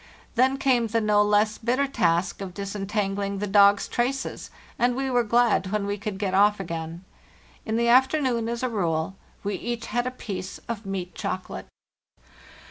[0.33, 5.23] Then came the no less bitter task of disentangling the dogs' traces, and we were
[5.23, 7.03] glad when we could get off again.
[7.67, 11.67] In the afternoon, as a rule, we each had a piece of meat chocolate.